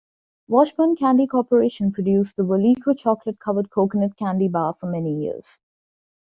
[0.47, 5.59] Washburn Candy Corporation produced the Waleeco chocolate-covered coconut candy bar for many years.